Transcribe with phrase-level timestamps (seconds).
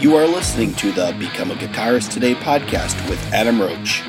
[0.00, 4.00] You are listening to the Become a Guitarist Today podcast with Adam Roach.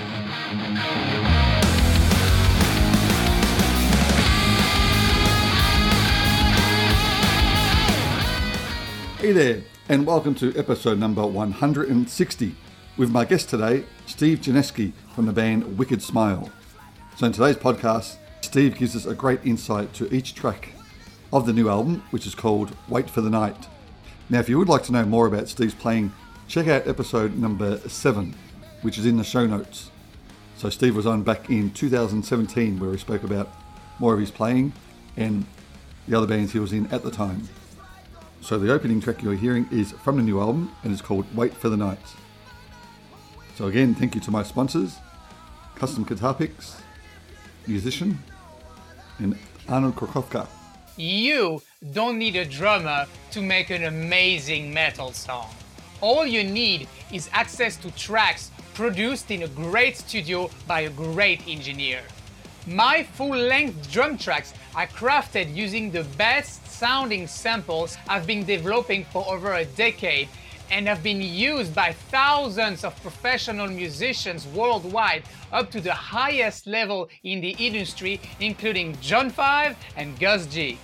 [9.20, 12.56] Hey there, and welcome to episode number 160
[12.96, 16.49] with my guest today, Steve Janevski from the band Wicked Smile.
[17.17, 20.70] So, in today's podcast, Steve gives us a great insight to each track
[21.34, 23.67] of the new album, which is called Wait for the Night.
[24.30, 26.13] Now, if you would like to know more about Steve's playing,
[26.47, 28.35] check out episode number 7,
[28.81, 29.89] which is in the show notes.
[30.57, 33.49] So, Steve was on back in 2017 where he spoke about
[33.99, 34.73] more of his playing
[35.17, 35.45] and
[36.07, 37.47] the other bands he was in at the time.
[38.41, 41.53] So the opening track you're hearing is from the new album and it's called Wait
[41.53, 41.99] for the Night.
[43.55, 44.98] So again, thank you to my sponsors,
[45.75, 46.81] Custom Guitar Picks,
[47.67, 48.17] Musician,
[49.20, 49.37] and
[49.67, 50.48] Arnaud Krakowka.
[50.99, 51.62] You
[51.94, 55.48] don't need a drummer to make an amazing metal song.
[56.02, 61.48] All you need is access to tracks produced in a great studio by a great
[61.48, 62.01] engineer.
[62.68, 69.06] My full length drum tracks are crafted using the best sounding samples I've been developing
[69.06, 70.28] for over a decade
[70.70, 75.23] and have been used by thousands of professional musicians worldwide
[75.54, 80.78] up to the highest level in the industry, including John 5 and Gus G.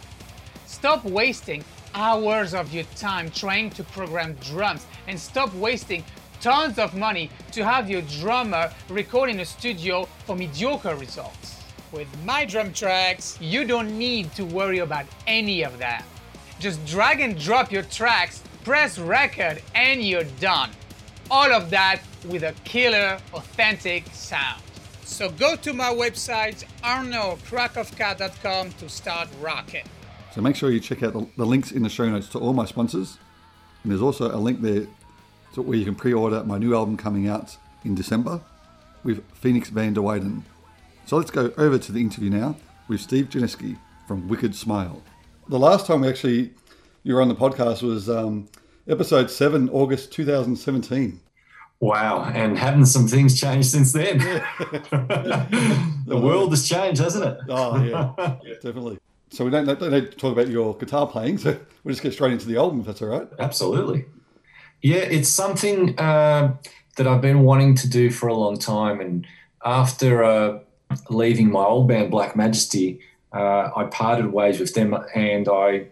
[0.86, 1.64] Stop wasting
[1.96, 6.04] hours of your time trying to program drums and stop wasting
[6.42, 11.60] tons of money to have your drummer record in a studio for mediocre results.
[11.92, 16.06] With my drum tracks, you don't need to worry about any of that.
[16.60, 20.70] Just drag and drop your tracks, press record, and you're done.
[21.32, 24.62] All of that with a killer, authentic sound.
[25.04, 29.86] So go to my website, arnokrakovka.com to start rocking.
[30.36, 32.52] So make sure you check out the, the links in the show notes to all
[32.52, 33.18] my sponsors.
[33.84, 34.86] And there's also a link there
[35.54, 37.56] to where you can pre-order my new album coming out
[37.86, 38.42] in December
[39.06, 40.44] with Phoenix Van der Weyden.
[41.06, 42.58] So let's go over to the interview now
[42.90, 43.78] with Steve Janevski
[44.10, 45.02] from Wicked Smile.
[45.48, 46.52] The last time we actually
[47.04, 48.50] you were on the podcast was um,
[48.90, 51.22] episode seven, August 2017.
[51.80, 54.18] Wow, and haven't some things changed since then?
[56.08, 57.38] the world has changed, hasn't it?
[57.48, 58.98] oh yeah, yeah, definitely.
[59.36, 62.14] So we don't, don't need to talk about your guitar playing, so we'll just get
[62.14, 63.28] straight into the album if that's all right.
[63.38, 64.06] Absolutely.
[64.82, 66.56] Yeah, it's something uh,
[66.96, 69.28] that I've been wanting to do for a long time, and
[69.66, 70.60] after uh,
[71.10, 73.02] leaving my old band Black Majesty,
[73.34, 75.88] uh, I parted ways with them, and I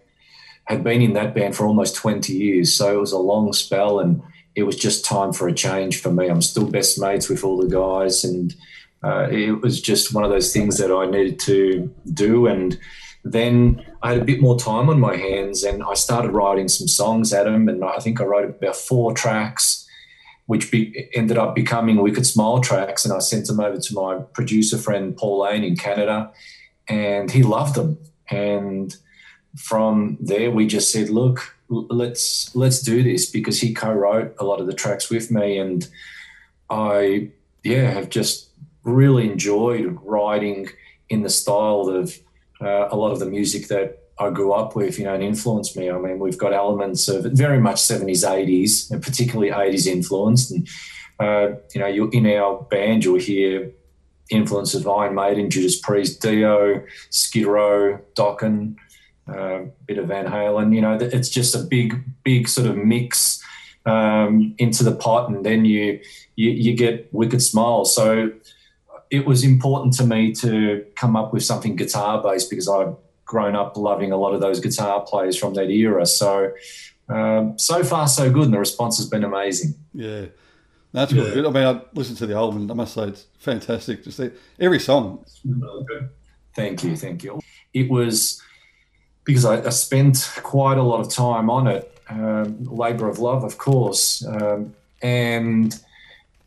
[0.65, 2.73] had been in that band for almost 20 years.
[2.73, 4.21] So it was a long spell, and
[4.55, 6.29] it was just time for a change for me.
[6.29, 8.55] I'm still best mates with all the guys, and
[9.03, 12.47] uh, it was just one of those things that I needed to do.
[12.47, 12.79] And
[13.23, 16.87] then I had a bit more time on my hands, and I started writing some
[16.87, 19.83] songs at them, and I think I wrote about four tracks
[20.45, 23.05] which be, ended up becoming Wicked Smile tracks.
[23.05, 26.31] And I sent them over to my producer friend Paul Lane in Canada,
[26.87, 27.97] and he loved them.
[28.29, 28.95] And
[29.55, 34.59] from there, we just said, "Look, let's let's do this," because he co-wrote a lot
[34.59, 35.87] of the tracks with me, and
[36.69, 37.29] I,
[37.63, 38.49] yeah, have just
[38.83, 40.67] really enjoyed writing
[41.07, 42.19] in the style of
[42.63, 45.75] uh, a lot of the music that I grew up with, you know, and influenced
[45.75, 45.89] me.
[45.89, 50.51] I mean, we've got elements of very much 70s, 80s, and particularly 80s influenced.
[50.51, 50.67] And,
[51.19, 53.71] uh, you know, you in our band, you'll hear
[54.29, 58.75] influences of Iron Maiden, Judas Priest, Dio, Skid Row, Dokken,
[59.27, 60.75] a uh, bit of Van Halen.
[60.75, 63.41] You know, it's just a big, big sort of mix
[63.85, 65.99] um, into the pot, and then you,
[66.35, 67.85] you you get Wicked Smile.
[67.85, 68.31] So
[69.09, 73.55] it was important to me to come up with something guitar based because I've grown
[73.55, 76.05] up loving a lot of those guitar players from that era.
[76.05, 76.51] So,
[77.09, 79.75] um, so far so good, and the response has been amazing.
[79.93, 80.25] Yeah,
[80.91, 81.33] that's really yeah.
[81.33, 81.45] good.
[81.45, 84.03] I mean, I listened to the album, and I must say it's fantastic.
[84.03, 84.19] Just
[84.59, 85.25] every song.
[86.55, 87.39] Thank you, thank you.
[87.73, 88.41] It was
[89.23, 91.89] because I, I spent quite a lot of time on it.
[92.09, 95.79] Um, labor of love, of course, um, and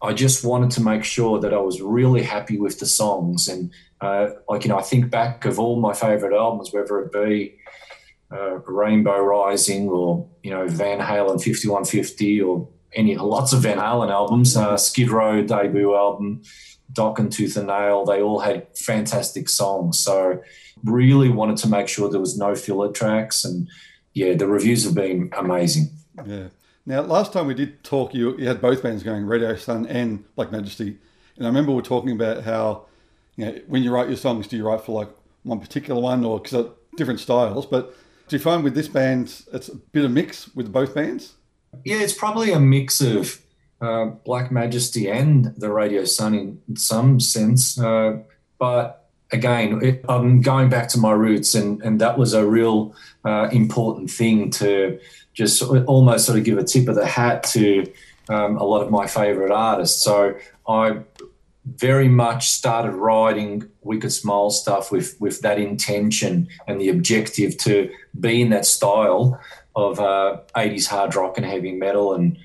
[0.03, 3.73] I just wanted to make sure that I was really happy with the songs and
[4.01, 7.57] uh, like you know, I think back of all my favourite albums, whether it be
[8.31, 14.11] uh, Rainbow Rising or you know Van Halen 5150 or any lots of Van Halen
[14.11, 16.43] albums, uh, Skid Row debut album,
[16.93, 19.99] Dokken Tooth and Nail, they all had fantastic songs.
[19.99, 20.43] So
[20.85, 23.69] really wanted to make sure there was no filler tracks, and
[24.13, 25.91] yeah, the reviews have been amazing.
[26.27, 26.49] Yeah.
[26.89, 30.25] Now, last time we did talk, you, you had both bands going, Radio Sun and
[30.37, 30.97] Black Majesty,
[31.37, 32.87] and I remember we were talking about how
[33.35, 35.11] you know, when you write your songs, do you write for like
[35.43, 36.67] one particular one or because
[36.97, 37.67] different styles?
[37.67, 37.95] But
[38.29, 41.35] Do you find with this band it's a bit of mix with both bands?
[41.85, 43.41] Yeah, it's probably a mix of
[43.81, 47.79] uh, Black Majesty and the Radio Sun in some sense.
[47.79, 48.19] Uh,
[48.59, 52.95] but again, it, I'm going back to my roots, and, and that was a real
[53.25, 54.99] uh, important thing to
[55.37, 57.87] just almost sort of give a tip of the hat to
[58.29, 60.03] um, a lot of my favorite artists.
[60.03, 60.35] So
[60.67, 61.01] I
[61.65, 67.91] very much started writing Wicked Smile stuff with with that intention and the objective to
[68.19, 69.39] be in that style
[69.75, 72.39] of uh, 80s hard rock and heavy metal and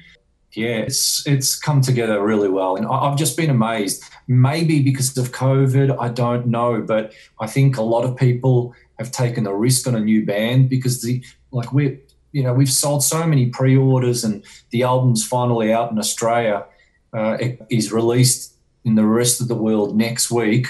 [0.54, 4.04] yeah, it's it's come together really well, and I've just been amazed.
[4.28, 9.12] Maybe because of COVID, I don't know, but I think a lot of people have
[9.12, 12.00] taken a risk on a new band because the like we
[12.32, 16.66] you know we've sold so many pre-orders and the album's finally out in Australia.
[17.14, 18.54] Uh, it is released
[18.86, 20.68] in the rest of the world next week,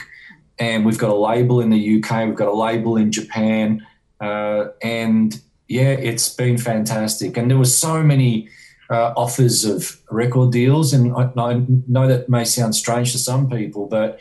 [0.60, 3.86] and we've got a label in the UK, we've got a label in Japan,
[4.20, 7.38] uh, and yeah, it's been fantastic.
[7.38, 8.50] And there were so many
[8.92, 10.92] uh, offers of record deals.
[10.92, 14.20] And I, I, know that may sound strange to some people, but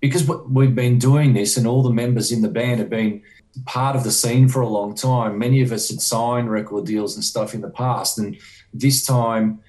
[0.00, 3.22] because we've been doing this and all the members in the band have been
[3.66, 7.14] part of the scene for a long time, many of us had signed record deals
[7.14, 8.18] and stuff in the past.
[8.18, 8.36] And
[8.72, 9.60] this time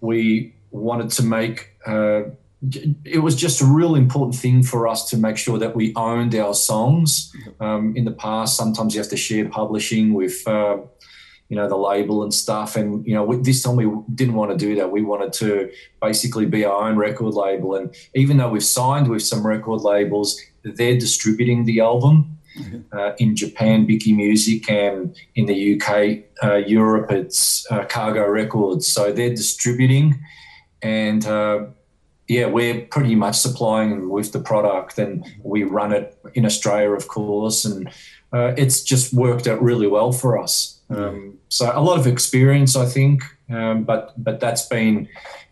[0.00, 2.22] we wanted to make uh,
[3.04, 6.34] it was just a real important thing for us to make sure that we owned
[6.34, 7.30] our songs.
[7.60, 10.78] Um, in the past, sometimes you have to share publishing with uh,
[11.50, 14.56] you know the label and stuff and you know this time we didn't want to
[14.56, 15.70] do that we wanted to
[16.00, 20.40] basically be our own record label and even though we've signed with some record labels
[20.64, 22.33] they're distributing the album.
[22.92, 25.88] Uh, in japan Bickee music and in the uk
[26.44, 30.20] uh, europe it's uh, cargo records so they're distributing
[30.82, 31.64] and uh,
[32.28, 36.90] yeah, we're pretty much supplying them with the product, and we run it in Australia,
[36.90, 37.88] of course, and
[38.32, 40.80] uh, it's just worked out really well for us.
[40.90, 45.08] Um, so a lot of experience, I think, um, but but that's been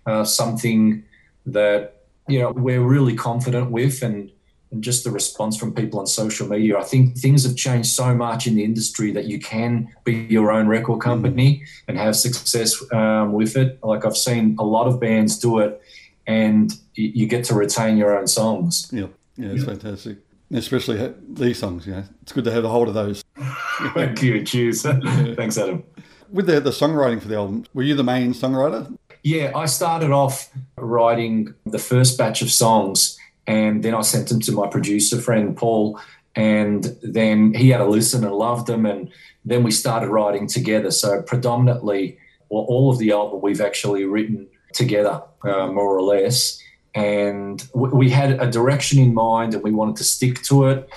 [0.06, 1.04] uh, something
[1.46, 4.30] that you know we're really confident with, and
[4.72, 6.78] and just the response from people on social media.
[6.78, 10.50] I think things have changed so much in the industry that you can be your
[10.50, 11.10] own record mm-hmm.
[11.10, 13.78] company and have success um, with it.
[13.82, 15.80] Like I've seen a lot of bands do it,
[16.26, 18.88] and you get to retain your own songs.
[18.92, 19.66] Yeah, yeah, it's yeah.
[19.66, 20.18] fantastic
[20.54, 21.86] especially these songs.
[21.86, 23.24] You know, it's good to have a hold of those.
[23.94, 24.44] Thank you.
[24.44, 24.82] Cheers.
[24.82, 25.82] Thanks, Adam.
[26.30, 28.96] With the, the songwriting for the album, were you the main songwriter?
[29.22, 34.40] Yeah, I started off writing the first batch of songs, and then I sent them
[34.40, 36.00] to my producer friend Paul,
[36.34, 39.10] and then he had a listen and loved them, and
[39.44, 40.90] then we started writing together.
[40.90, 42.18] So predominantly,
[42.48, 46.62] well, all of the album we've actually written together, uh, more or less
[46.94, 50.88] and we had a direction in mind and we wanted to stick to it.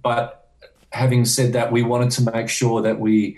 [0.00, 0.48] But
[0.92, 3.36] having said that, we wanted to make sure that we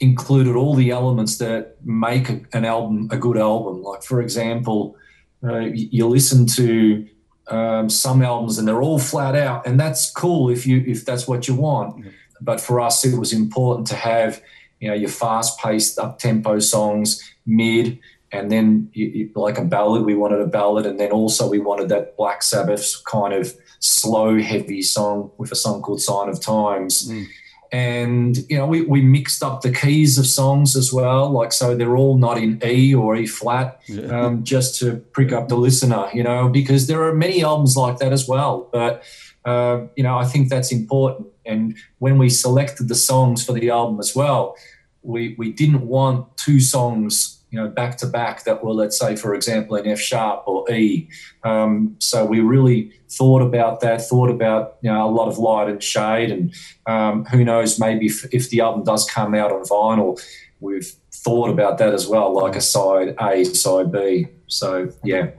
[0.00, 3.82] included all the elements that make an album a good album.
[3.82, 4.96] Like, for example,
[5.42, 7.06] uh, you listen to
[7.52, 11.28] um, some albums and they're all flat out, and that's cool if you if that's
[11.28, 12.06] what you want.
[12.40, 14.42] But for us, it was important to have
[14.80, 17.98] you know your fast-paced, up-tempo songs, mid,
[18.32, 21.58] and then you, you, like a ballad, we wanted a ballad, and then also we
[21.58, 26.40] wanted that Black Sabbath kind of slow, heavy song with a song called "Sign of
[26.40, 27.26] Times." Mm.
[27.72, 31.74] And you know, we, we mixed up the keys of songs as well, like so
[31.74, 34.26] they're all not in E or E flat, yeah.
[34.26, 37.96] um, just to prick up the listener, you know, because there are many albums like
[37.98, 38.68] that as well.
[38.70, 39.02] But
[39.46, 41.28] uh, you know, I think that's important.
[41.46, 44.54] And when we selected the songs for the album as well,
[45.02, 49.14] we we didn't want two songs you know, back to back that were, let's say,
[49.14, 51.06] for example, in F sharp or E.
[51.44, 55.68] Um, so we really thought about that, thought about you know a lot of light
[55.68, 56.54] and shade, and
[56.86, 60.18] um, who knows, maybe if, if, the album does come out on vinyl,
[60.60, 64.28] we've thought about that as well, like a side A, side B.
[64.46, 65.32] So yeah.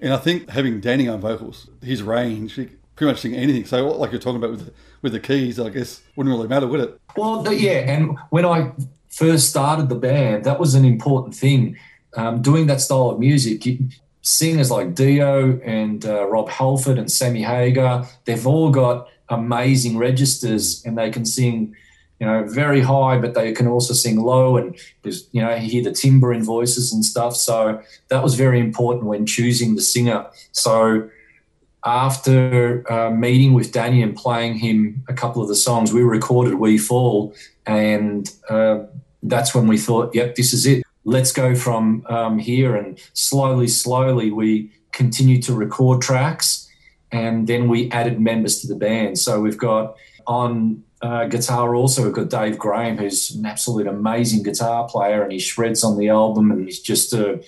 [0.00, 3.66] And I think having Danny on vocals, his range, he pretty much sing anything.
[3.66, 6.66] So like you're talking about with the, with the keys, I guess wouldn't really matter,
[6.66, 7.00] would it?
[7.14, 8.72] Well, yeah, and when I
[9.12, 11.76] first started the band, that was an important thing.
[12.16, 13.66] Um, doing that style of music,
[14.22, 20.84] singers like Dio and uh, Rob Halford and Sammy Hagar, they've all got amazing registers
[20.84, 21.74] and they can sing,
[22.20, 25.92] you know, very high, but they can also sing low and you know, hear the
[25.92, 27.34] timbre in voices and stuff.
[27.36, 30.26] So that was very important when choosing the singer.
[30.52, 31.08] So
[31.84, 36.54] after uh, meeting with Danny and playing him a couple of the songs, we recorded
[36.54, 37.34] We Fall
[37.66, 38.80] and uh,
[39.22, 40.84] that's when we thought, yep, this is it.
[41.04, 42.76] Let's go from um, here.
[42.76, 46.68] And slowly, slowly, we continued to record tracks
[47.10, 49.18] and then we added members to the band.
[49.18, 49.96] So we've got
[50.26, 52.04] on uh, guitar also.
[52.04, 56.08] We've got Dave Graham, who's an absolute amazing guitar player, and he shreds on the
[56.08, 57.42] album, and he's just a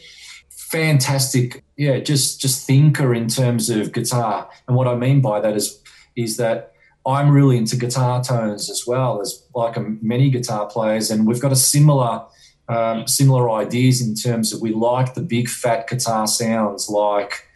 [0.75, 4.51] fantastic, yeah, just just thinker in terms of guitar.
[4.67, 5.81] And what I mean by that is
[6.17, 6.73] is that
[7.07, 11.53] I'm really into guitar tones as well as like many guitar players, and we've got
[11.53, 12.23] a similar
[12.69, 17.47] um, similar ideas in terms of we like the big fat guitar sounds like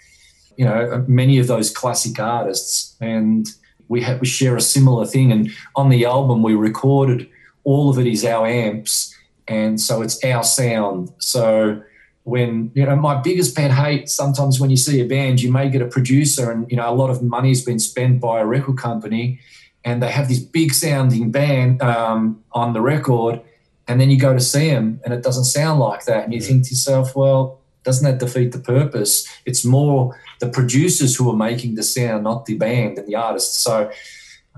[0.56, 2.96] you know many of those classic artists.
[3.00, 3.48] And
[3.88, 5.32] we have we share a similar thing.
[5.32, 7.28] And on the album we recorded
[7.64, 9.14] all of it is our amps.
[9.48, 11.10] And so it's our sound.
[11.18, 11.82] So
[12.28, 15.68] when you know my biggest pet hate sometimes when you see a band you may
[15.68, 18.46] get a producer and you know a lot of money has been spent by a
[18.46, 19.40] record company
[19.84, 23.40] and they have this big sounding band um, on the record
[23.86, 26.40] and then you go to see them and it doesn't sound like that and you
[26.40, 27.58] think to yourself well
[27.88, 29.26] doesn't that defeat the purpose?
[29.46, 33.62] It's more the producers who are making the sound not the band and the artist.
[33.62, 33.90] So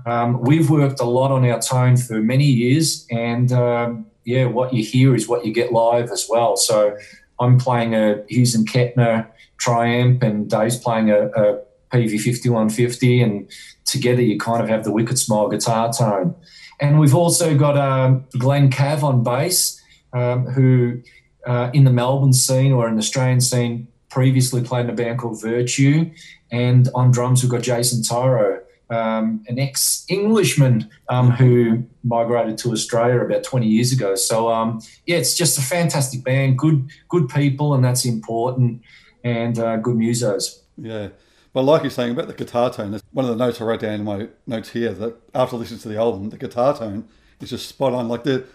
[0.05, 4.73] um, we've worked a lot on our tone for many years and um, yeah what
[4.73, 6.57] you hear is what you get live as well.
[6.57, 6.97] So
[7.41, 9.27] i'm playing a hughes and kettner
[9.59, 11.59] triamp and dave's playing a, a
[11.91, 13.51] pv5150 and
[13.83, 16.33] together you kind of have the wicked smile guitar tone
[16.81, 19.79] and we've also got um, Glenn Cav on bass,
[20.13, 20.99] um, who
[21.45, 25.19] uh, in the Melbourne scene or in the Australian scene previously played in a band
[25.19, 26.09] called Virtue.
[26.51, 32.71] And on drums, we've got Jason Tyro, um, an ex Englishman um, who migrated to
[32.71, 34.15] Australia about 20 years ago.
[34.15, 38.81] So, um, yeah, it's just a fantastic band, good, good people, and that's important,
[39.23, 40.59] and uh, good musos.
[40.77, 41.09] Yeah.
[41.53, 43.95] But like you're saying about the guitar tone, one of the notes I wrote down
[43.95, 47.07] in my notes here that after listening to the album, the guitar tone
[47.41, 48.07] is just spot on.
[48.07, 48.45] Like the,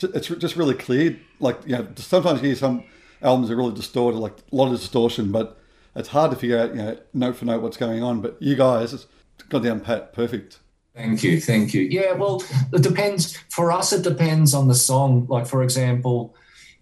[0.00, 1.18] it's just really clear.
[1.40, 2.84] Like you know, sometimes you hear some
[3.22, 5.58] albums are really distorted, like a lot of distortion, but
[5.94, 8.20] it's hard to figure out, you know, note for note what's going on.
[8.20, 9.06] But you guys,
[9.50, 10.58] pat perfect.
[10.94, 11.82] Thank you, thank you.
[11.82, 13.36] Yeah, well, it depends.
[13.48, 15.26] For us, it depends on the song.
[15.28, 16.34] Like for example,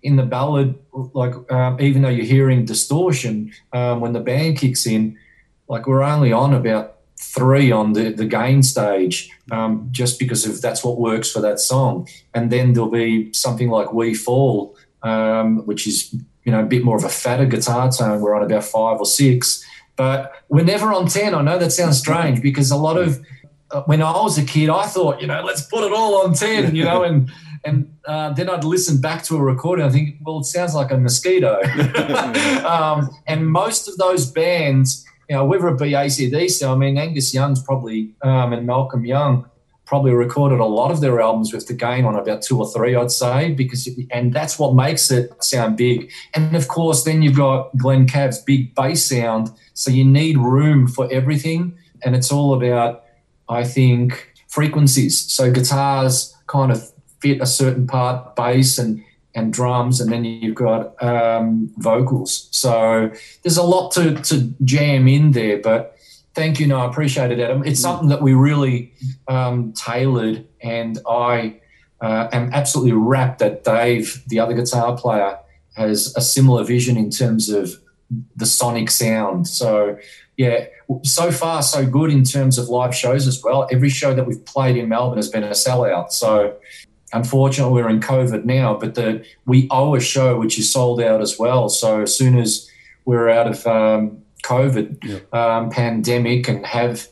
[0.02, 4.86] in the ballad, like um, even though you're hearing distortion um, when the band kicks
[4.86, 5.16] in
[5.70, 10.60] like we're only on about three on the, the gain stage um, just because of
[10.60, 12.08] that's what works for that song.
[12.34, 16.12] And then there'll be something like We Fall, um, which is,
[16.44, 18.20] you know, a bit more of a fatter guitar tone.
[18.20, 19.64] We're on about five or six,
[20.00, 21.34] but we're never on 10.
[21.34, 23.22] I know that sounds strange because a lot of,
[23.70, 26.32] uh, when I was a kid, I thought, you know, let's put it all on
[26.32, 27.30] 10, you know, and,
[27.66, 29.84] and uh, then I'd listen back to a recording.
[29.84, 31.60] I think, well, it sounds like a mosquito.
[32.66, 37.34] um, and most of those bands, you know, whether it be ACDC, I mean, Angus
[37.34, 39.50] Young's probably, um, and Malcolm Young
[39.90, 42.94] probably recorded a lot of their albums with the gain on about two or three,
[42.94, 46.12] I'd say, because, and that's what makes it sound big.
[46.32, 49.50] And of course, then you've got Glenn Cav's big bass sound.
[49.74, 51.76] So you need room for everything.
[52.04, 53.02] And it's all about,
[53.48, 55.28] I think, frequencies.
[55.28, 59.02] So guitars kind of fit a certain part, bass and
[59.34, 62.48] and drums, and then you've got um, vocals.
[62.50, 63.10] So
[63.42, 65.58] there's a lot to, to jam in there.
[65.58, 65.96] But
[66.34, 67.64] thank you, no, I appreciate it, Adam.
[67.64, 68.92] It's something that we really
[69.28, 71.60] um, tailored, and I
[72.00, 75.38] uh, am absolutely rapt that Dave, the other guitar player,
[75.76, 77.80] has a similar vision in terms of
[78.36, 79.46] the sonic sound.
[79.46, 79.98] So
[80.36, 80.66] yeah,
[81.04, 83.68] so far so good in terms of live shows as well.
[83.70, 86.10] Every show that we've played in Melbourne has been a sellout.
[86.10, 86.56] So
[87.12, 91.20] unfortunately we're in COVID now, but the, we owe a show which is sold out
[91.20, 91.68] as well.
[91.68, 92.68] So as soon as
[93.04, 95.56] we're out of um, COVID yeah.
[95.56, 97.06] um, pandemic and have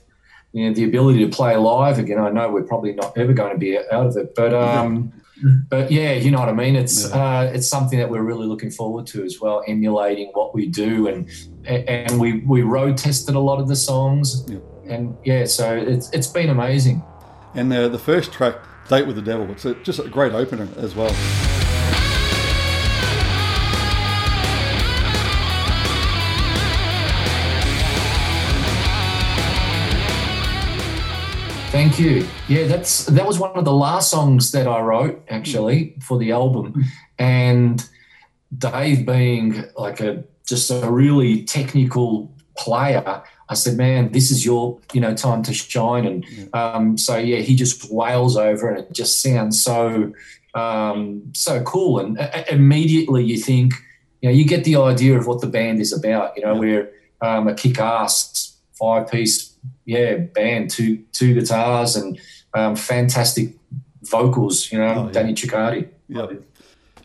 [0.52, 3.52] you know, the ability to play live again, I know we're probably not ever going
[3.52, 4.54] to be out of it, but.
[4.54, 5.54] Um, yeah.
[5.68, 6.74] But yeah, you know what I mean.
[6.74, 7.14] It's yeah.
[7.14, 11.06] uh, it's something that we're really looking forward to as well, emulating what we do,
[11.06, 11.30] and
[11.64, 14.44] and we we road tested a lot of the songs,
[14.88, 17.04] and yeah, so it's it's been amazing.
[17.54, 18.56] And the the first track
[18.88, 19.50] Date with the Devil.
[19.50, 21.14] It's a, just a great opener as well.
[31.78, 32.26] Thank you.
[32.48, 36.32] Yeah, that's that was one of the last songs that I wrote actually for the
[36.32, 36.84] album,
[37.20, 37.88] and
[38.56, 44.78] Dave being like a just a really technical player I said, man, this is your,
[44.92, 46.04] you know, time to shine.
[46.04, 50.12] And um, so, yeah, he just wails over and it just sounds so,
[50.54, 51.98] um, so cool.
[51.98, 53.72] And uh, immediately you think,
[54.20, 56.36] you know, you get the idea of what the band is about.
[56.36, 56.60] You know, yeah.
[56.60, 56.92] we're
[57.22, 58.47] um, a kick-ass
[58.78, 62.18] five-piece, yeah, band, two two guitars and
[62.54, 63.54] um, fantastic
[64.02, 64.70] vocals.
[64.72, 65.12] You know, oh, yeah.
[65.12, 65.88] Danny Cecati.
[66.08, 66.26] Yeah,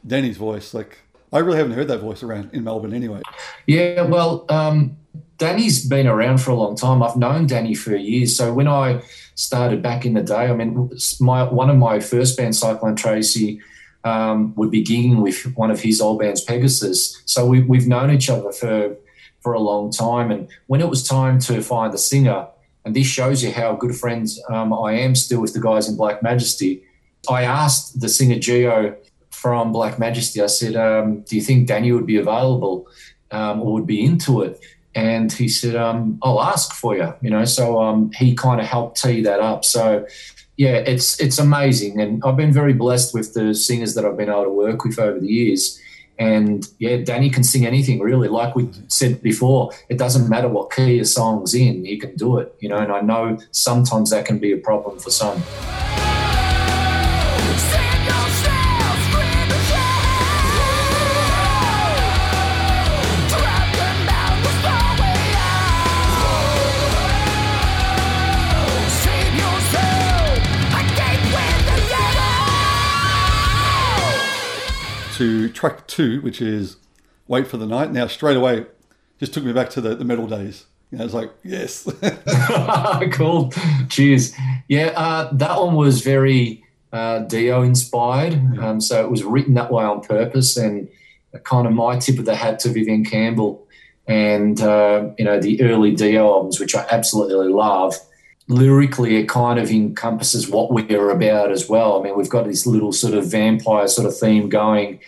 [0.05, 0.99] Danny's voice, like
[1.33, 3.21] I really haven't heard that voice around in Melbourne anyway.
[3.65, 4.97] Yeah, well, um,
[5.39, 7.01] Danny's been around for a long time.
[7.01, 8.37] I've known Danny for years.
[8.37, 9.01] So when I
[9.35, 13.59] started back in the day, I mean, my one of my first bands, Cyclone Tracy,
[14.03, 17.21] um, would be gigging with one of his old bands, Pegasus.
[17.25, 18.95] So we, we've known each other for
[19.43, 20.31] for a long time.
[20.31, 22.47] And when it was time to find the singer,
[22.85, 25.95] and this shows you how good friends um, I am still with the guys in
[25.95, 26.83] Black Majesty,
[27.29, 28.95] I asked the singer Geo
[29.29, 32.87] from Black Majesty, I said, um, Do you think Danny would be available
[33.31, 34.59] um, or would be into it?
[34.95, 37.45] And he said, um, I'll ask for you, you know.
[37.45, 39.65] So um, he kind of helped tee that up.
[39.65, 40.05] So
[40.55, 44.29] yeah, it's it's amazing, and I've been very blessed with the singers that I've been
[44.29, 45.79] able to work with over the years.
[46.19, 48.27] And yeah, Danny can sing anything really.
[48.27, 52.37] Like we said before, it doesn't matter what key a song's in, he can do
[52.37, 52.77] it, you know.
[52.77, 55.41] And I know sometimes that can be a problem for some.
[75.63, 76.75] Track two, which is
[77.25, 77.89] Wait for the Night.
[77.89, 78.65] Now, straight away,
[79.17, 80.65] just took me back to the, the metal days.
[80.91, 81.89] You know, it's like, yes.
[83.13, 83.53] cool.
[83.87, 84.35] Cheers.
[84.67, 88.33] Yeah, uh, that one was very uh, Dio inspired.
[88.59, 90.89] Um, so it was written that way on purpose and
[91.45, 93.65] kind of my tip of the hat to Vivian Campbell
[94.05, 97.95] and, uh, you know, the early Dio albums, which I absolutely love
[98.49, 101.97] lyrically it kind of encompasses what we're about as well.
[101.97, 104.99] I mean, we've got this little sort of vampire sort of theme going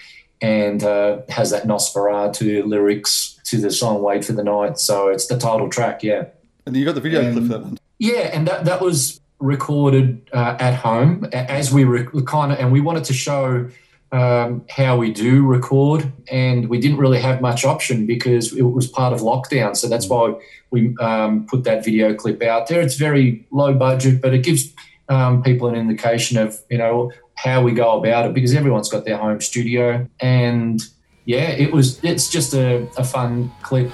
[0.42, 4.80] and uh, has that Nosferatu lyrics to the song Wait for the Night.
[4.80, 6.26] So it's the title track, yeah.
[6.66, 7.78] And you got the video clip for that one.
[8.00, 12.72] Yeah, and that, that was recorded uh, at home as we were kind of, and
[12.72, 13.70] we wanted to show
[14.12, 18.88] um, how we do record, and we didn't really have much option because it was
[18.88, 19.76] part of lockdown.
[19.76, 20.36] So that's why
[20.72, 22.82] we um, put that video clip out there.
[22.82, 24.74] It's very low budget, but it gives
[25.10, 29.06] um, people an indication of you know how we go about it because everyone's got
[29.06, 30.82] their home studio, and
[31.26, 32.04] yeah, it was.
[32.04, 33.92] It's just a, a fun clip.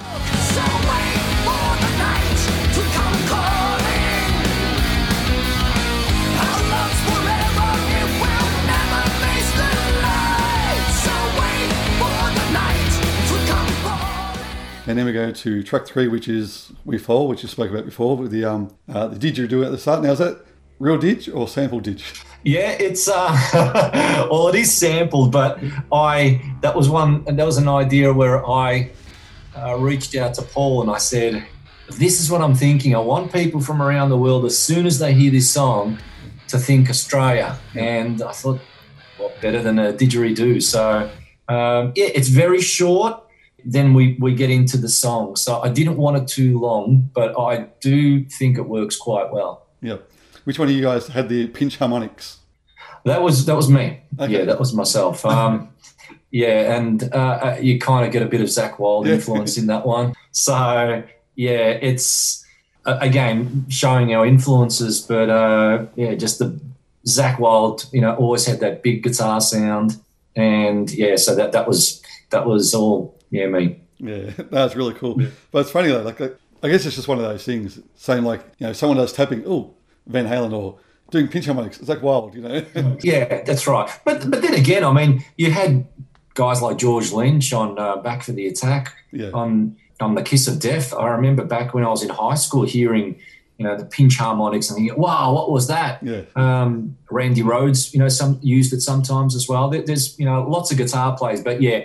[14.84, 17.86] And then we go to track three, which is We Fall, which you spoke about
[17.86, 20.02] before with the um uh, the didgeridoo at the start.
[20.02, 20.44] Now is that
[20.78, 22.24] real didge or sample didge?
[22.44, 25.60] Yeah, it's uh well it is sampled, but
[25.92, 28.90] I that was one that was an idea where I
[29.56, 31.46] uh, reached out to Paul and I said,
[31.90, 32.94] This is what I'm thinking.
[32.94, 35.98] I want people from around the world as soon as they hear this song
[36.48, 37.58] to think Australia.
[37.74, 38.60] And I thought,
[39.18, 40.62] what better than a didgeridoo?
[40.62, 41.10] So
[41.48, 43.22] um, yeah, it's very short
[43.64, 45.36] then we, we get into the song.
[45.36, 49.66] So I didn't want it too long, but I do think it works quite well.
[49.80, 49.98] Yeah.
[50.44, 52.38] Which one of you guys had the pinch harmonics?
[53.04, 54.00] That was that was me.
[54.18, 54.32] Okay.
[54.32, 55.24] Yeah, that was myself.
[55.26, 55.70] Um,
[56.30, 59.66] yeah, and uh, uh you kind of get a bit of Zakk Wylde influence in
[59.66, 60.14] that one.
[60.30, 61.02] So
[61.34, 62.44] yeah, it's
[62.86, 66.58] uh, again showing our influences, but uh, yeah, just the
[67.06, 67.84] Zakk Wylde.
[67.92, 70.00] You know, always had that big guitar sound,
[70.36, 73.80] and yeah, so that that was that was all yeah, me.
[73.98, 75.20] Yeah, that's really cool.
[75.20, 75.28] Yeah.
[75.50, 77.80] But it's funny though, like, I guess it's just one of those things.
[77.94, 79.74] Saying like, you know, someone does tapping, oh,
[80.06, 80.78] Van Halen, or
[81.10, 81.78] doing pinch harmonics.
[81.78, 82.64] It's like Wylde, you know.
[83.02, 83.88] yeah, that's right.
[84.04, 85.86] But but then again, I mean, you had
[86.34, 89.30] guys like George Lynch on uh, Back for the Attack yeah.
[89.32, 90.92] on on the Kiss of Death.
[90.94, 93.20] I remember back when I was in high school hearing.
[93.58, 96.22] You know the pinch harmonics and thinking, "Wow, what was that?" Yeah.
[96.34, 99.68] Um, Randy Rhoads, you know, some used it sometimes as well.
[99.68, 101.82] There's, you know, lots of guitar players, but yeah,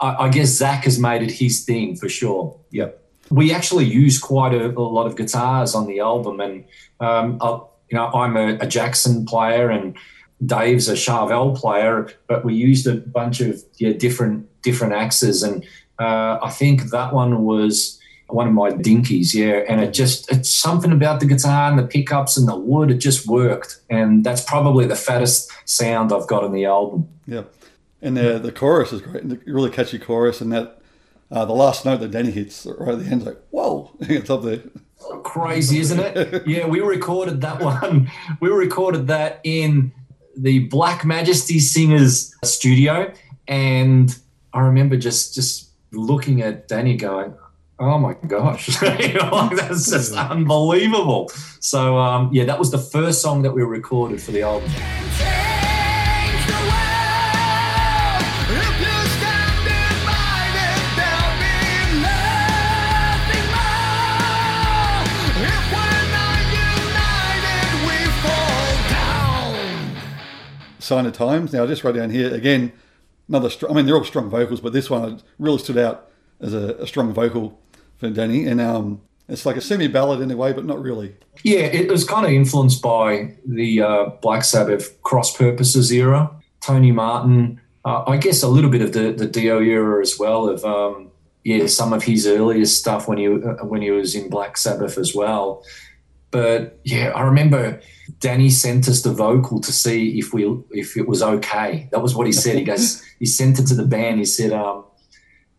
[0.00, 2.58] I, I guess Zakk has made it his thing for sure.
[2.70, 3.02] Yep.
[3.30, 6.64] We actually use quite a, a lot of guitars on the album, and
[7.00, 7.60] um, I,
[7.90, 9.96] you know, I'm a, a, Jackson player, and
[10.44, 15.64] Dave's a Charvel player, but we used a bunch of yeah, different different axes, and
[15.98, 19.64] uh, I think that one was one of my dinkies, yeah.
[19.68, 22.98] And it just it's something about the guitar and the pickups and the wood, it
[22.98, 27.08] just worked, and that's probably the fattest sound I've got on the album.
[27.26, 27.44] Yeah.
[28.00, 30.80] And the the chorus is great, really catchy chorus, and that
[31.30, 34.42] uh, the last note that Danny hits right at the end, like whoa, it's up
[34.42, 34.62] there.
[35.22, 36.46] Crazy, isn't it?
[36.46, 38.10] yeah, we recorded that one.
[38.40, 39.92] We recorded that in
[40.36, 43.12] the Black Majesty Singers studio,
[43.46, 44.16] and
[44.52, 47.34] I remember just just looking at Danny going,
[47.78, 49.14] "Oh my gosh, like,
[49.56, 54.32] that's just unbelievable." So um, yeah, that was the first song that we recorded for
[54.32, 54.70] the album.
[70.88, 71.52] Sign of Times.
[71.52, 72.72] Now, I just wrote down here again,
[73.28, 76.54] another, str- I mean, they're all strong vocals, but this one really stood out as
[76.54, 77.60] a, a strong vocal
[77.98, 78.46] for Danny.
[78.46, 81.14] And um, it's like a semi ballad in a way, but not really.
[81.42, 86.30] Yeah, it was kind of influenced by the uh, Black Sabbath cross purposes era.
[86.60, 90.48] Tony Martin, uh, I guess a little bit of the, the Dio era as well,
[90.48, 91.10] of um,
[91.44, 94.98] yeah, some of his earlier stuff when he uh, when he was in Black Sabbath
[94.98, 95.62] as well.
[96.30, 97.80] But yeah, I remember
[98.20, 101.88] Danny sent us the vocal to see if we if it was okay.
[101.92, 102.56] That was what he said.
[102.56, 104.18] He goes, he sent it to the band.
[104.18, 104.84] He said, um,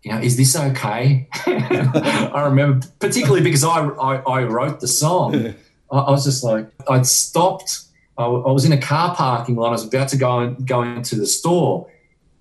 [0.04, 1.28] you know, is this okay?
[1.46, 5.56] I remember particularly because I, I, I wrote the song.
[5.92, 7.82] I, I, was just like, I'd stopped.
[8.18, 9.70] I, I, was in a car parking lot.
[9.70, 11.92] I was about to go go into the store,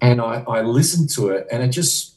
[0.00, 2.16] and I, I listened to it, and it just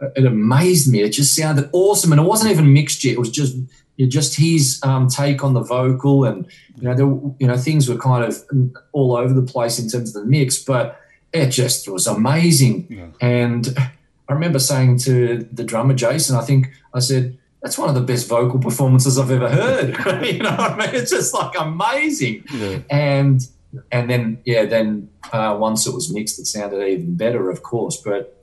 [0.00, 1.02] it amazed me.
[1.02, 3.12] It just sounded awesome, and it wasn't even mixed yet.
[3.12, 3.56] It was just
[4.04, 7.06] just his um, take on the vocal, and you know, there,
[7.38, 8.44] you know, things were kind of
[8.92, 11.00] all over the place in terms of the mix, but
[11.32, 12.86] it just was amazing.
[12.90, 13.06] Yeah.
[13.20, 13.74] And
[14.28, 18.02] I remember saying to the drummer Jason, I think I said, "That's one of the
[18.02, 22.44] best vocal performances I've ever heard." you know, I mean, it's just like amazing.
[22.52, 22.78] Yeah.
[22.90, 23.40] And
[23.90, 27.96] and then yeah, then uh, once it was mixed, it sounded even better, of course,
[27.96, 28.35] but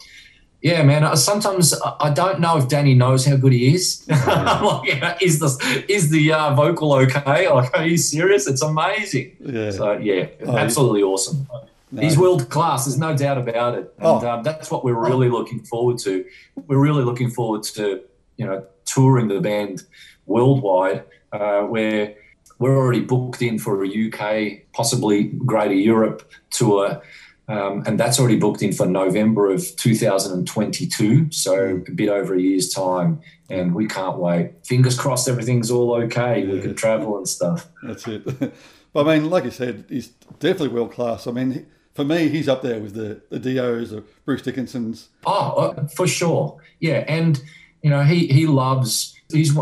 [0.64, 1.16] yeah, man.
[1.18, 4.08] Sometimes I don't know if Danny knows how good he is.
[4.10, 7.50] like, is the is the uh, vocal okay?
[7.50, 8.48] Like, are you serious?
[8.48, 9.36] It's amazing.
[9.42, 9.72] Yeah.
[9.72, 11.48] So yeah, oh, absolutely awesome.
[11.92, 12.02] No.
[12.02, 12.86] He's world class.
[12.86, 14.26] There's no doubt about it, and oh.
[14.26, 16.24] um, that's what we're really looking forward to.
[16.56, 18.02] We're really looking forward to
[18.38, 19.84] you know touring the band
[20.28, 22.16] worldwide, uh, where
[22.60, 27.02] we're already booked in for a UK, possibly Greater Europe tour
[27.48, 31.32] um, and that's already booked in for November of 2022.
[31.32, 33.22] So a bit over a year's time.
[33.50, 34.66] And we can't wait.
[34.66, 36.44] Fingers crossed everything's all okay.
[36.44, 36.54] Yeah.
[36.54, 37.68] We can travel and stuff.
[37.84, 38.54] That's it.
[38.94, 41.26] But I mean, like you said, he's definitely world class.
[41.26, 45.10] I mean, for me, he's up there with the, the Dios or Bruce Dickinson's.
[45.26, 46.62] Oh, uh, for sure.
[46.80, 47.04] Yeah.
[47.08, 47.42] And,
[47.82, 49.58] you know, he, he loves, he's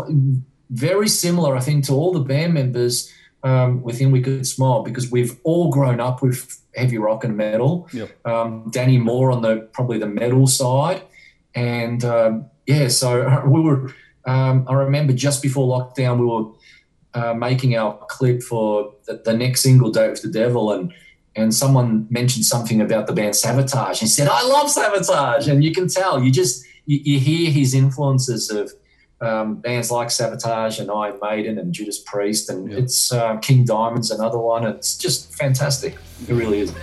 [0.68, 3.10] very similar, I think, to all the band members
[3.44, 7.88] um, Wicked Smile because we've all grown up with heavy rock and metal.
[7.92, 8.26] Yep.
[8.26, 11.02] Um, Danny Moore on the probably the metal side,
[11.54, 13.92] and um, yeah, so we were.
[14.24, 16.52] Um, I remember just before lockdown, we were
[17.14, 20.92] uh, making our clip for the, the, next single, "Date with the Devil," and
[21.34, 25.72] and someone mentioned something about the band Savatage, and said, "I love Savatage," and you
[25.72, 28.72] can tell, you just you, you hear his influences of.
[29.22, 34.10] Um, bands like Savatage and Iron Maiden and Judas Priest, and it's uh, King Diamond's
[34.10, 34.66] another one.
[34.66, 35.96] It's just fantastic.
[36.26, 36.74] It really is.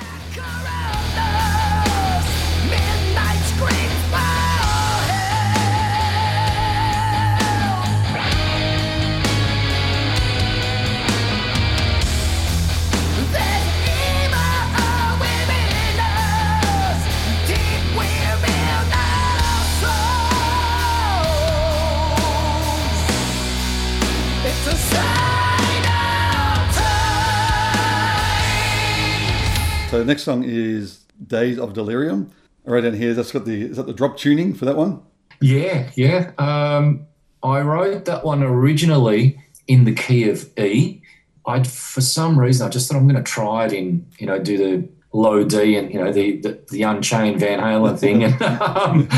[30.00, 32.32] So the next song is Days of Delirium.
[32.64, 35.02] Right down here, that's got the is that the drop tuning for that one?
[35.42, 36.32] Yeah, yeah.
[36.38, 37.06] Um,
[37.44, 41.02] I wrote that one originally in the key of E.
[41.46, 44.40] I for some reason I just thought I'm going to try it in you know
[44.40, 48.42] do the low D and you know the the, the Unchained Van Halen thing and
[48.42, 49.10] um,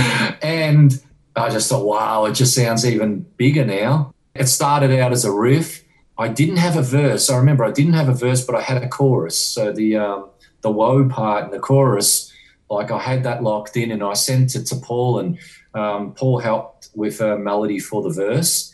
[0.41, 0.99] and
[1.35, 4.15] I just thought wow it just sounds even bigger now.
[4.33, 5.83] It started out as a riff.
[6.17, 7.29] I didn't have a verse.
[7.29, 9.37] I remember I didn't have a verse, but I had a chorus.
[9.37, 10.30] So the um,
[10.61, 12.31] the woe part and the chorus,
[12.69, 15.37] like I had that locked in and I sent it to Paul and
[15.73, 18.73] um, Paul helped with a melody for the verse.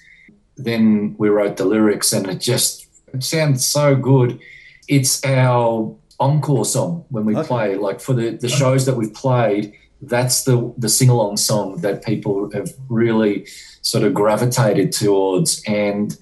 [0.56, 4.40] Then we wrote the lyrics and it just it sounds so good.
[4.88, 7.48] It's our encore song when we okay.
[7.48, 11.82] play, like for the, the shows that we've played, that's the the sing along song
[11.82, 13.48] that people have really
[13.82, 15.64] sort of gravitated towards.
[15.66, 16.18] And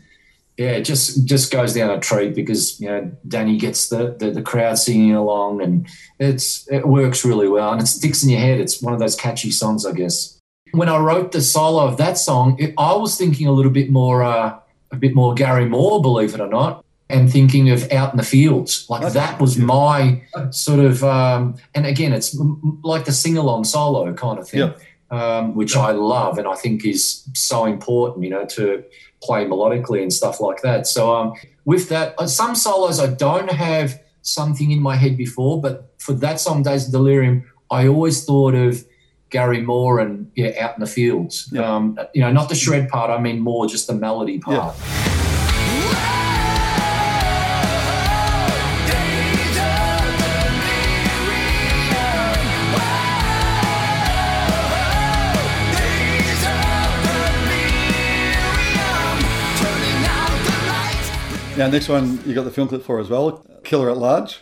[0.57, 4.31] yeah, it just just goes down a treat because you know Danny gets the, the,
[4.31, 5.87] the crowd singing along, and
[6.19, 8.59] it's it works really well, and it sticks in your head.
[8.59, 10.39] It's one of those catchy songs, I guess.
[10.71, 13.89] When I wrote the solo of that song, it, I was thinking a little bit
[13.89, 14.57] more uh,
[14.91, 18.23] a bit more Gary Moore, believe it or not, and thinking of out in the
[18.23, 18.85] fields.
[18.89, 19.13] Like okay.
[19.13, 22.35] that was my sort of, um, and again, it's
[22.81, 24.61] like the sing along solo kind of thing.
[24.61, 24.73] Yeah.
[25.11, 28.83] Um, which I love and I think is so important, you know, to
[29.21, 30.87] play melodically and stuff like that.
[30.87, 35.61] So um, with that, uh, some solos I don't have something in my head before,
[35.61, 38.83] but for that song, Days of Delirium, I always thought of
[39.29, 41.49] Gary Moore and yeah, out in the fields.
[41.51, 41.75] Yeah.
[41.75, 43.11] Um, you know, not the shred part.
[43.11, 44.75] I mean more just the melody part.
[44.75, 45.14] Yeah.
[61.57, 64.39] Now, next one you got the film clip for as well Killer at Large.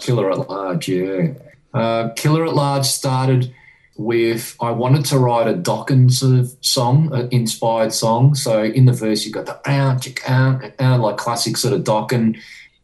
[0.00, 1.34] Killer at Large, yeah.
[1.72, 3.54] Uh, Killer at Large started
[3.96, 8.34] with I wanted to write a Dokken sort of song, an inspired song.
[8.34, 9.60] So in the verse, you've got the
[10.78, 12.38] uh, like classic sort of Dokken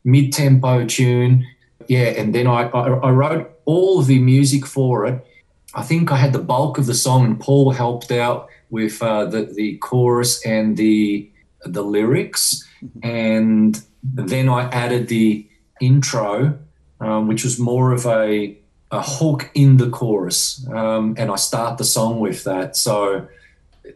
[0.05, 1.47] mid tempo tune.
[1.88, 5.27] Yeah, and then I, I, I wrote all of the music for it.
[5.75, 9.25] I think I had the bulk of the song, and Paul helped out with uh,
[9.25, 11.29] the the chorus and the
[11.64, 12.66] the lyrics,
[13.03, 15.47] and then I added the
[15.81, 16.59] intro,
[17.01, 18.59] um, which was more of a
[18.90, 22.77] a hook in the chorus, um, and I start the song with that.
[22.77, 23.27] So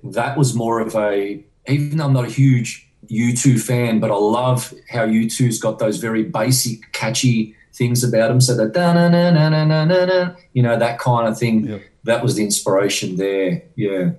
[0.02, 4.14] that was more of a even though I'm not a huge U2 fan, but I
[4.14, 8.40] love how U2's got those very basic, catchy things about them.
[8.40, 11.66] So that da na na na na na na, you know, that kind of thing.
[11.66, 11.82] Yep.
[12.04, 13.62] That was the inspiration there.
[13.74, 14.12] Yeah.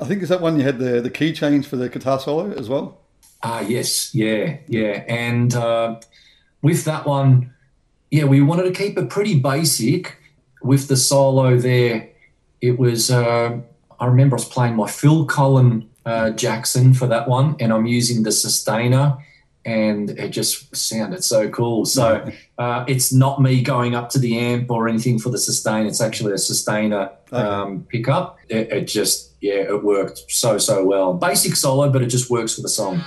[0.00, 2.52] I think is that one you had the the key change for the guitar solo
[2.52, 2.99] as well.
[3.42, 5.98] Ah, yes, yeah, yeah, and uh,
[6.62, 7.54] with that one,
[8.10, 10.16] yeah, we wanted to keep it pretty basic.
[10.62, 12.10] With the solo there,
[12.60, 13.10] it was.
[13.10, 13.60] Uh,
[13.98, 17.86] I remember I was playing my Phil Collen uh, Jackson for that one, and I'm
[17.86, 19.16] using the sustainer,
[19.64, 21.86] and it just sounded so cool.
[21.86, 25.86] So uh, it's not me going up to the amp or anything for the sustain.
[25.86, 28.38] It's actually a sustainer um, pickup.
[28.48, 31.14] It, it just yeah, it worked so so well.
[31.14, 33.02] Basic solo, but it just works for the song.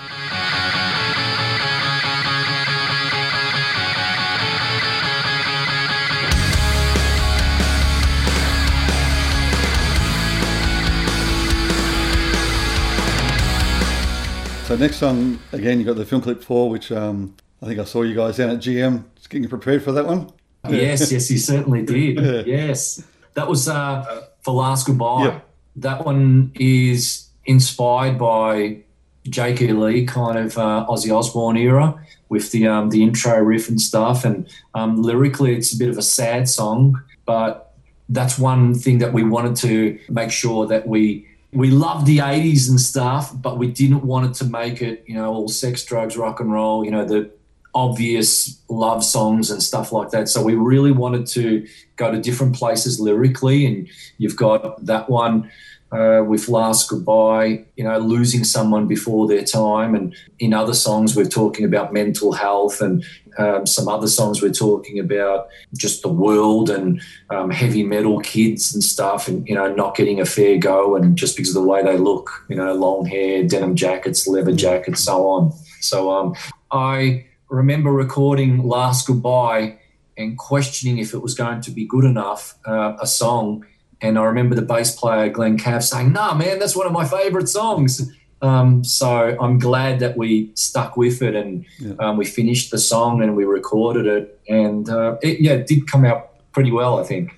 [14.65, 17.83] So next song again, you got the film clip for, which um, I think I
[17.83, 20.31] saw you guys down at GM, just getting prepared for that one.
[20.67, 22.47] Yes, yes, he certainly did.
[22.47, 23.03] Yes,
[23.35, 25.25] that was uh, for Last Goodbye.
[25.25, 25.39] Yeah.
[25.75, 28.83] That one is inspired by
[29.23, 29.71] Jake E.
[29.71, 34.25] Lee, kind of uh, Ozzy Osbourne era, with the um, the intro riff and stuff.
[34.25, 37.73] And um, lyrically, it's a bit of a sad song, but
[38.09, 42.67] that's one thing that we wanted to make sure that we we loved the 80s
[42.67, 46.17] and stuff, but we didn't want it to make it, you know, all sex, drugs,
[46.17, 47.29] rock and roll, you know, the
[47.75, 50.29] obvious love songs and stuff like that.
[50.29, 53.65] So we really wanted to go to different places lyrically.
[53.65, 55.49] And you've got that one
[55.91, 59.95] uh, with Last Goodbye, you know, losing someone before their time.
[59.95, 63.03] And in other songs, we're talking about mental health and
[63.37, 68.73] um, some other songs we're talking about just the world and um, heavy metal kids
[68.73, 71.67] and stuff and you know not getting a fair go and just because of the
[71.67, 76.35] way they look you know long hair denim jackets leather jackets so on so um,
[76.71, 79.77] i remember recording last goodbye
[80.17, 83.65] and questioning if it was going to be good enough uh, a song
[84.01, 87.05] and i remember the bass player glenn cav saying nah man that's one of my
[87.05, 88.11] favorite songs
[88.41, 91.93] um, so I'm glad that we stuck with it and Yeah.
[91.99, 94.37] um, we finished the song and we recorded it.
[94.49, 97.31] And uh, it, yeah, it did come out pretty well, I think.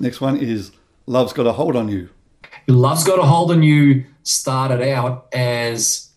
[0.00, 0.72] Next one is
[1.06, 2.08] Love's Got a Hold on You.
[2.66, 6.08] Love's Got a Hold on You started out as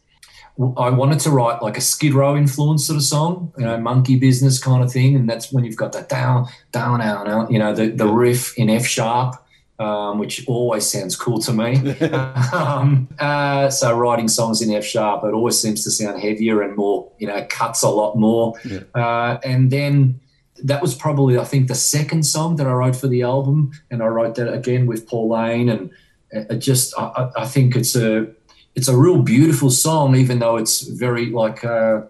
[0.78, 4.18] I wanted to write like a Skid Row influence sort of song, you know, monkey
[4.18, 5.16] business kind of thing.
[5.16, 8.58] And that's when you've got that down, down, down, down, you know, the, the riff
[8.58, 9.36] in F sharp,
[9.80, 11.78] um, which always sounds cool to me.
[12.54, 16.76] um, uh, so writing songs in F sharp, it always seems to sound heavier and
[16.76, 18.54] more, you know, cuts a lot more.
[18.64, 18.82] Yeah.
[18.94, 20.20] Uh, and then
[20.64, 23.72] that was probably, I think, the second song that I wrote for the album.
[23.90, 25.70] And I wrote that again with Paul Lane.
[25.70, 25.90] And
[26.32, 28.28] it just, I, I- think it's a,
[28.76, 32.02] it's a real beautiful song, even though it's very like, uh,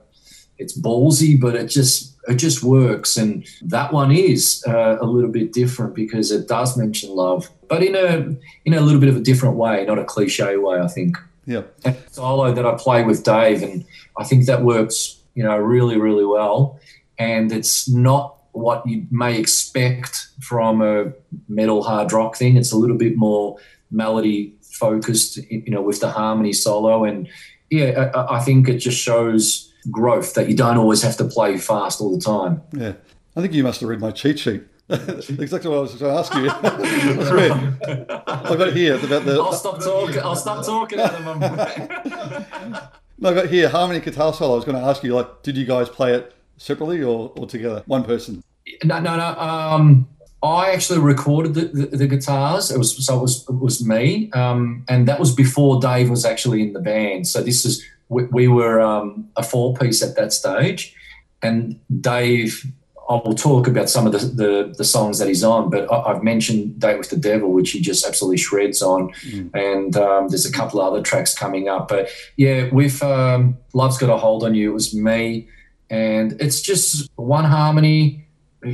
[0.57, 3.17] it's ballsy, but it just, it just works.
[3.17, 7.81] And that one is uh, a little bit different because it does mention love, but
[7.81, 8.35] in a,
[8.65, 11.63] in a little bit of a different way, not a cliche way, I think Yeah.
[12.11, 13.83] solo that I play with Dave, and
[14.19, 16.79] I think that works, you know, really, really well.
[17.17, 21.11] And it's not what you may expect from a
[21.47, 22.57] metal hard rock thing.
[22.57, 23.57] It's a little bit more
[23.91, 27.03] melody focused, you know, with the harmony solo.
[27.03, 27.27] And
[27.69, 31.57] yeah, I, I think it just shows growth that you don't always have to play
[31.57, 32.61] fast all the time.
[32.73, 32.93] Yeah.
[33.35, 34.63] I think you must have read my cheat sheet.
[34.89, 36.49] exactly what I was going to ask you.
[38.27, 39.33] I've got it here It's about the.
[39.35, 40.19] I'll stop talking.
[40.19, 40.99] I'll stop talking.
[43.21, 44.53] No, I've got here harmony guitar solo.
[44.53, 47.47] I was going to ask you, like, did you guys play it separately or, or
[47.47, 47.83] together?
[47.87, 48.43] One person.
[48.83, 49.35] No, no, no.
[49.39, 50.07] Um,
[50.43, 52.71] I actually recorded the, the, the, guitars.
[52.71, 56.25] It was so it was it was me, um, and that was before Dave was
[56.25, 57.27] actually in the band.
[57.27, 60.95] So this is we, we were um, a four piece at that stage,
[61.41, 62.65] and Dave.
[63.09, 66.13] I will talk about some of the, the, the songs that he's on, but I,
[66.13, 69.53] have mentioned "Date with the Devil," which he just absolutely shreds on, mm.
[69.53, 71.87] and um, there's a couple of other tracks coming up.
[71.87, 75.49] But yeah, with um, "Love's Got a Hold on You," it was me,
[75.91, 78.25] and it's just one harmony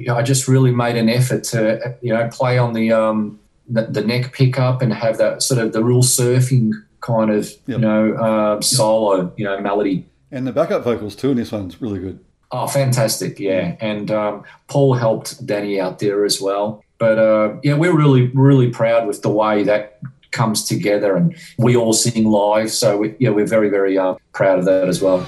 [0.10, 4.02] I just really made an effort to you know play on the um, the, the,
[4.02, 7.60] neck pickup and have that sort of the real surfing kind of yep.
[7.68, 10.06] you know uh, solo you know melody.
[10.32, 12.20] And the backup vocals too in this one's really good.
[12.52, 13.40] Oh, fantastic!
[13.40, 16.84] Yeah, and um, Paul helped Danny out there as well.
[16.98, 20.00] But uh, yeah, we're really really proud with the way that
[20.32, 22.72] comes together, and we all sing live.
[22.72, 25.26] So we, yeah, we're very very uh, proud of that as well.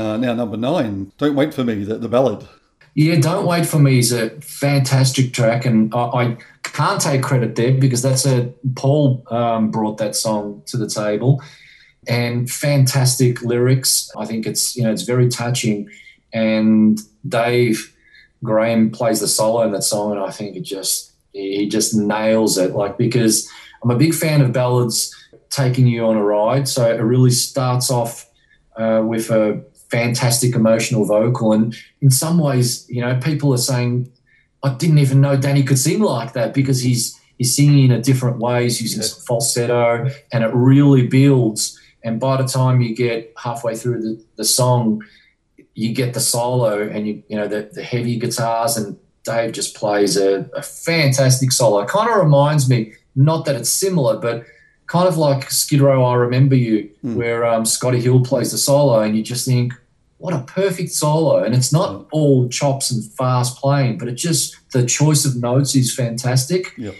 [0.00, 2.48] Uh, now, number nine, Don't Wait For Me, the, the ballad.
[2.94, 7.54] Yeah, Don't Wait For Me is a fantastic track, and I, I can't take credit
[7.54, 11.42] there because that's a Paul um, brought that song to the table,
[12.08, 14.10] and fantastic lyrics.
[14.16, 15.90] I think it's you know it's very touching,
[16.32, 17.94] and Dave
[18.42, 22.56] Graham plays the solo in that song, and I think it just he just nails
[22.56, 22.72] it.
[22.72, 23.46] Like because
[23.82, 25.14] I'm a big fan of ballads
[25.50, 28.26] taking you on a ride, so it really starts off
[28.76, 31.52] uh, with a fantastic emotional vocal.
[31.52, 34.10] And in some ways, you know, people are saying,
[34.62, 38.00] I didn't even know Danny could sing like that because he's he's singing in a
[38.00, 41.78] different ways using some falsetto and it really builds.
[42.04, 45.02] And by the time you get halfway through the, the song,
[45.74, 49.74] you get the solo and you you know the, the heavy guitars and Dave just
[49.74, 51.84] plays a, a fantastic solo.
[51.84, 54.44] Kind of reminds me, not that it's similar, but
[54.86, 57.14] kind of like Skid Row, I Remember You, mm.
[57.14, 59.72] where um, Scotti Hill plays the solo, and you just think,
[60.20, 61.42] what a perfect solo.
[61.42, 65.74] And it's not all chops and fast playing, but it just, the choice of notes
[65.74, 66.76] is fantastic.
[66.76, 66.94] Yep.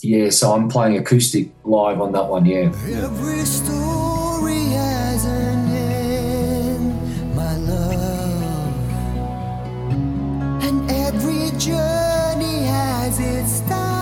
[0.00, 2.72] Yeah, so I'm playing acoustic live on that one, yeah.
[3.04, 8.74] Every story has an end, my love.
[10.64, 13.92] And every journey has its time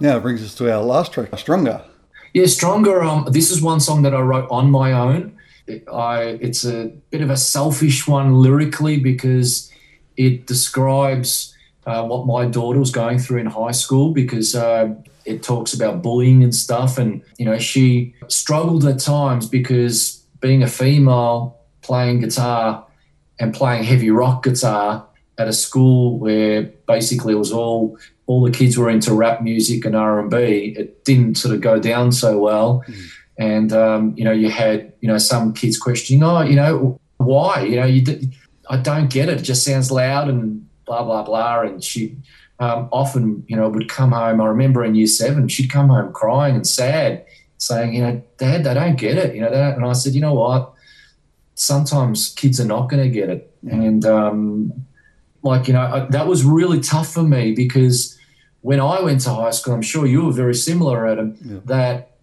[0.00, 1.80] Now it brings us to our last track, Stronger.
[2.32, 3.02] Yeah, Stronger.
[3.02, 5.36] Um, this is one song that I wrote on my own.
[5.66, 9.70] It, I, it's a bit of a selfish one lyrically because
[10.16, 11.54] it describes
[11.86, 16.02] uh, what my daughter was going through in high school because uh, it talks about
[16.02, 16.96] bullying and stuff.
[16.96, 22.86] And, you know, she struggled at times because being a female playing guitar
[23.38, 25.06] and playing heavy rock guitar
[25.38, 29.84] at a school where basically it was all all the kids were into rap music
[29.84, 32.84] and R and B, it didn't sort of go down so well.
[32.86, 33.10] Mm.
[33.38, 37.62] And um, you know, you had you know some kids questioning, oh, you know, why?
[37.62, 38.34] You know, you did,
[38.68, 39.40] I don't get it.
[39.40, 41.62] It just sounds loud and blah blah blah.
[41.62, 42.16] And she
[42.60, 44.40] um, often, you know, would come home.
[44.40, 47.24] I remember in year seven, she'd come home crying and sad,
[47.58, 49.34] saying, you know, Dad, they don't get it.
[49.34, 49.76] You know, that.
[49.76, 50.72] and I said, you know what?
[51.54, 53.72] Sometimes kids are not going to get it, mm.
[53.72, 54.86] and um,
[55.42, 58.18] like you know I, that was really tough for me because
[58.62, 61.36] when I went to high school, I'm sure you were very similar, Adam.
[61.44, 61.58] Yeah.
[61.64, 62.16] That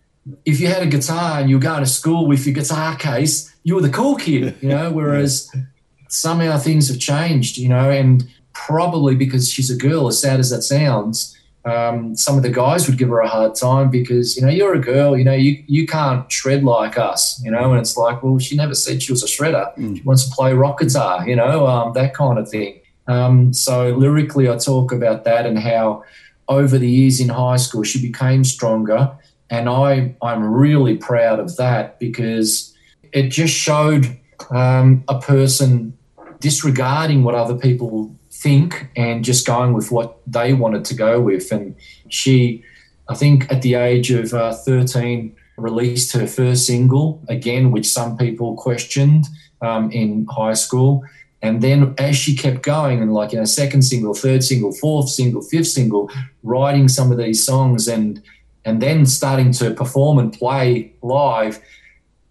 [0.45, 3.53] if you had a guitar and you were going to school with your guitar case,
[3.63, 4.91] you were the cool kid, you know.
[4.91, 5.62] Whereas yeah.
[6.08, 10.49] somehow things have changed, you know, and probably because she's a girl, as sad as
[10.49, 14.41] that sounds, um, some of the guys would give her a hard time because you
[14.41, 17.71] know you're a girl, you know you you can't shred like us, you know.
[17.71, 19.75] And it's like, well, she never said she was a shredder.
[19.75, 19.98] Mm.
[19.98, 22.79] She wants to play rock guitar, you know, um, that kind of thing.
[23.10, 26.03] Um, so lyrically, I talk about that and how
[26.47, 29.12] over the years in high school she became stronger,
[29.49, 32.73] and I I'm really proud of that because
[33.12, 34.17] it just showed
[34.51, 35.97] um, a person
[36.39, 41.51] disregarding what other people think and just going with what they wanted to go with.
[41.51, 41.75] And
[42.07, 42.63] she,
[43.10, 48.17] I think, at the age of uh, 13, released her first single again, which some
[48.17, 49.25] people questioned
[49.62, 51.03] um, in high school.
[51.42, 55.10] And then as she kept going and like, you know, second single, third single, fourth
[55.10, 56.12] single, fifth single,
[56.44, 58.21] writing some of these songs and
[58.65, 61.60] and then starting to perform and play live,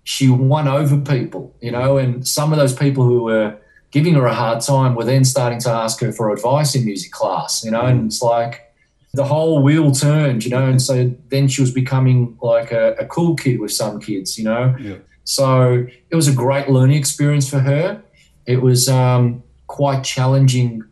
[0.04, 3.56] she won over people, you know, and some of those people who were
[3.90, 7.11] giving her a hard time were then starting to ask her for advice in music
[7.11, 8.72] class, you know, and it's like
[9.14, 10.66] the whole wheel turned, you know.
[10.66, 14.44] And so then she was becoming like a, a cool kid with some kids, you
[14.44, 14.76] know.
[14.78, 14.96] Yeah.
[15.24, 18.02] So it was a great learning experience for her.
[18.49, 20.82] It was um, quite challenging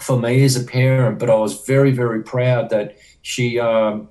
[0.00, 4.08] for me as a parent, but I was very, very proud that she, um,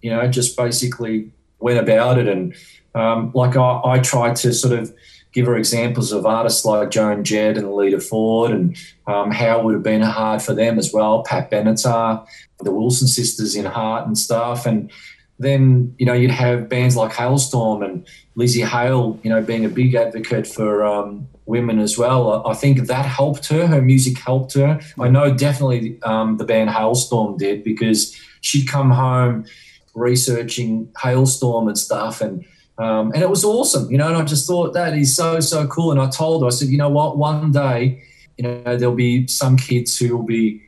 [0.00, 2.28] you know, just basically went about it.
[2.28, 2.54] And
[2.94, 4.94] um, like I, I tried to sort of
[5.32, 8.76] give her examples of artists like Joan Jett and Lita Ford and
[9.08, 11.24] um, how it would have been hard for them as well.
[11.24, 12.24] Pat Benatar,
[12.60, 14.66] the Wilson sisters in Heart and stuff.
[14.66, 14.88] And
[15.40, 18.06] then, you know, you'd have bands like Halestorm and
[18.38, 22.46] Lzzy Hale, you know, being a big advocate for um, women as well.
[22.46, 23.66] I think that helped her.
[23.66, 24.80] Her music helped her.
[24.98, 29.46] I know definitely um, the band Halestorm did because she'd come home
[29.94, 32.44] researching Halestorm and stuff and
[32.78, 34.08] um, and it was awesome, you know.
[34.08, 35.92] And I just thought that is so so cool.
[35.92, 38.02] And I told her, I said, you know what, one day,
[38.36, 40.60] you know, there'll be some kids who will be,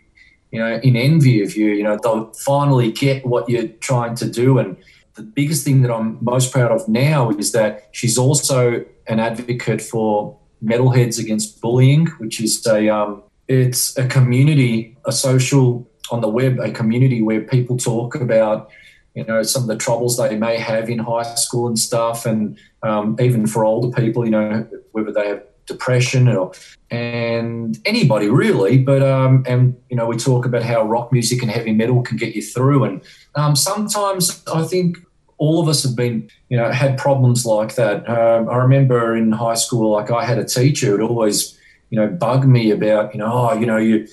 [0.51, 1.72] you know, in envy of you.
[1.72, 4.59] You know, they'll finally get what you're trying to do.
[4.59, 4.79] And
[5.16, 9.83] the biggest thing that I'm most proud of now is that she's also an advocate
[9.83, 16.28] for metalheads against bullying, which is a um, it's a community, a social on the
[16.28, 18.70] web, a community where people talk about
[19.14, 22.59] you know some of the troubles they may have in high school and stuff, and
[22.82, 26.52] um, even for older people, you know whether they have depression or
[26.90, 28.78] and anybody really.
[28.78, 32.16] But um, and you know we talk about how rock music and heavy metal can
[32.16, 33.02] get you through, and
[33.34, 34.98] um, sometimes I think
[35.39, 38.09] all of us have been, you know, had problems like that.
[38.09, 41.57] Um, I remember in high school, like I had a teacher who'd always,
[41.91, 44.07] you know, bug me about, you know, oh, you know, you,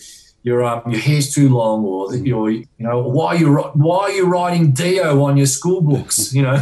[0.43, 2.27] your um, your hair's too long, or Mm.
[2.27, 6.33] your, you know, why are you why are you writing Dio on your school books,
[6.37, 6.55] you know,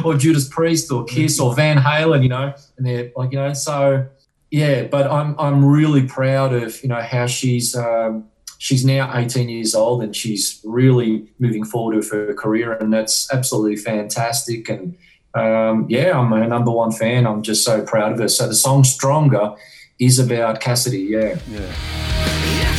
[0.04, 3.54] or Judas Priest or Kiss or Van Halen, you know, and they're like, you know,
[3.54, 4.06] so
[4.50, 4.82] yeah.
[4.82, 7.74] But I'm I'm really proud of you know how she's.
[7.74, 8.26] Um,
[8.64, 13.30] She's now 18 years old and she's really moving forward with her career, and that's
[13.30, 14.70] absolutely fantastic.
[14.70, 14.96] And
[15.34, 17.26] um, yeah, I'm her number one fan.
[17.26, 18.28] I'm just so proud of her.
[18.28, 19.54] So the song "Stronger"
[19.98, 21.00] is about Cassidy.
[21.00, 21.38] Yeah.
[21.50, 22.73] Yeah.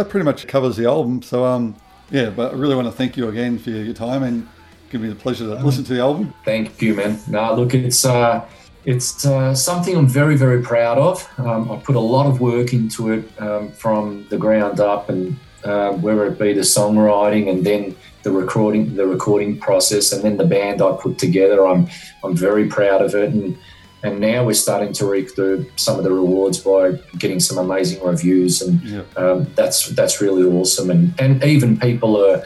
[0.00, 1.20] That pretty much covers the album.
[1.20, 1.76] So, um,
[2.10, 4.48] yeah, but I really want to thank you again for your time and
[4.88, 6.32] give me the pleasure to listen to the album.
[6.42, 7.18] Thank you, man.
[7.28, 8.48] No, look, it's uh,
[8.86, 11.28] it's uh, something I'm very, very proud of.
[11.38, 15.38] Um, I put a lot of work into it um, from the ground up, and
[15.64, 20.38] uh, whether it be the songwriting and then the recording, the recording process, and then
[20.38, 21.66] the band I put together.
[21.66, 21.90] I'm
[22.24, 23.54] I'm very proud of it, and
[24.02, 28.02] and now we're starting to reap the, some of the rewards by getting some amazing
[28.02, 29.02] reviews, and Yeah.
[29.16, 30.90] um, that's that's really awesome.
[30.90, 32.42] And and even people are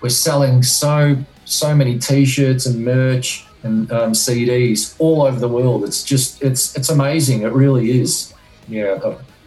[0.00, 5.84] we're selling so so many t-shirts and merch and um, CDs all over the world.
[5.84, 7.42] It's just it's it's amazing.
[7.42, 8.34] It really is.
[8.68, 8.98] Yeah,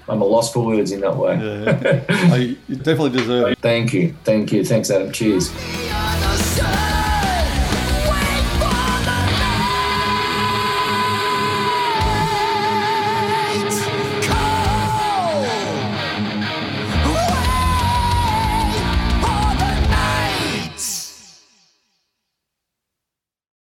[0.10, 1.36] I'm a loss for words in that way.
[1.38, 2.04] Yeah.
[2.10, 3.60] I, you definitely deserve it.
[3.60, 5.12] Thank you, thank you, thanks, Adam.
[5.12, 5.50] Cheers.
[5.52, 6.71] The other side.